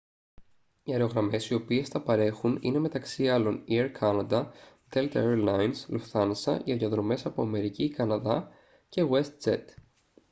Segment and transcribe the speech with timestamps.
[0.83, 4.45] οι αερογραμμές οι οποίες τα παρέχουν είναι μεταξύ άλλων οι air canada
[4.93, 8.51] delta air lines lufthansa για διαδρομές από αμερική ή καναδά
[8.89, 9.63] και westjet